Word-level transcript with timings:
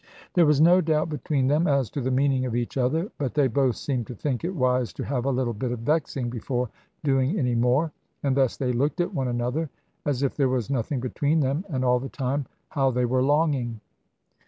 There 0.33 0.47
was 0.47 0.59
no 0.59 0.81
doubt 0.81 1.09
between 1.09 1.45
them 1.47 1.67
as 1.67 1.91
to 1.91 2.01
the 2.01 2.09
meaning 2.09 2.43
of 2.47 2.55
each 2.55 2.75
other. 2.75 3.11
But 3.19 3.35
they 3.35 3.45
both 3.47 3.75
seemed 3.75 4.07
to 4.07 4.15
think 4.15 4.43
it 4.43 4.55
wise 4.55 4.91
to 4.93 5.03
have 5.05 5.25
a 5.25 5.29
little 5.31 5.53
bit 5.53 5.71
of 5.71 5.81
vexing 5.81 6.31
before 6.31 6.69
doing 7.03 7.37
any 7.37 7.53
more. 7.53 7.91
And 8.23 8.35
thus 8.35 8.57
they 8.57 8.73
looked 8.73 8.99
at 8.99 9.13
one 9.13 9.27
another 9.27 9.69
as 10.03 10.23
if 10.23 10.35
there 10.35 10.49
was 10.49 10.71
nothing 10.71 11.01
between 11.01 11.39
them. 11.41 11.65
And 11.69 11.85
all 11.85 11.99
the 11.99 12.09
time, 12.09 12.47
how 12.69 12.89
they 12.89 13.05
were 13.05 13.21
longing! 13.21 13.79